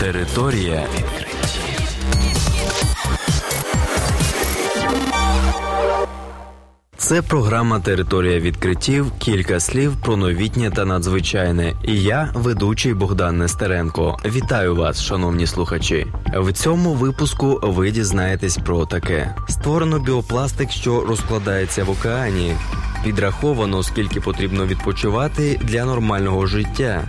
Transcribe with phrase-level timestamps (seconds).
[0.00, 1.80] Територія відкриттів.
[6.96, 9.12] Це програма Територія відкриттів.
[9.18, 11.74] Кілька слів про новітнє та надзвичайне.
[11.84, 14.18] І я, ведучий Богдан Нестеренко.
[14.24, 16.06] Вітаю вас, шановні слухачі.
[16.36, 22.56] В цьому випуску ви дізнаєтесь про таке: створено біопластик, що розкладається в океані.
[23.04, 27.08] Підраховано, скільки потрібно відпочивати для нормального життя.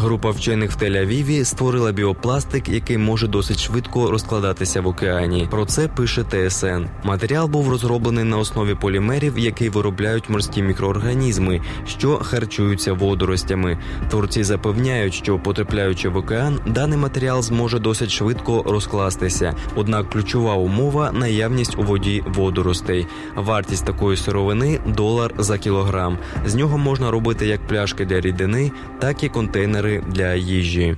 [0.00, 5.48] Група вчених в Тель-Авіві створила біопластик, який може досить швидко розкладатися в океані.
[5.50, 6.84] Про це пише ТСН.
[7.04, 13.78] Матеріал був розроблений на основі полімерів, які виробляють морські мікроорганізми, що харчуються водоростями.
[14.10, 19.54] Творці запевняють, що потрапляючи в океан, даний матеріал зможе досить швидко розкластися.
[19.76, 23.06] Однак ключова умова наявність у воді водоростей.
[23.36, 26.18] Вартість такої сировини долар за кілограм.
[26.46, 30.96] З нього можна робити як пляшки для рідини, так і контейнери для їжі.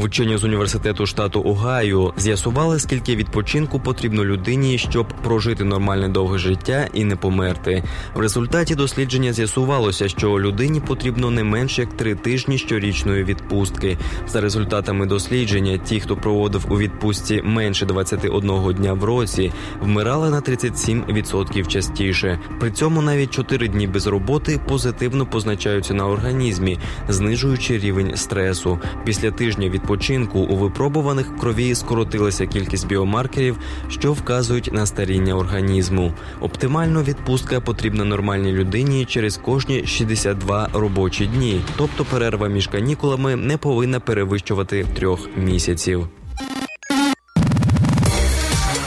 [0.00, 6.88] Вчені з університету штату Огайо з'ясували, скільки відпочинку потрібно людині, щоб прожити нормальне довге життя
[6.92, 7.84] і не померти.
[8.14, 13.98] В результаті дослідження з'ясувалося, що людині потрібно не менше як три тижні щорічної відпустки.
[14.28, 20.40] За результатами дослідження, ті, хто проводив у відпустці менше 21 дня в році, вмирали на
[20.40, 22.38] 37% частіше.
[22.60, 26.78] При цьому навіть 4 дні без роботи позитивно позначаються на організмі,
[27.08, 28.78] знижуючи рівень стресу.
[29.04, 33.56] Після тижня від відпочинку у випробуваних крові скоротилася кількість біомаркерів,
[33.88, 36.12] що вказують на старіння організму.
[36.40, 43.56] Оптимально відпустка потрібна нормальній людині через кожні 62 робочі дні, тобто перерва між канікулами не
[43.56, 46.08] повинна перевищувати трьох місяців.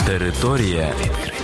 [0.05, 1.42] Територія відкриттів.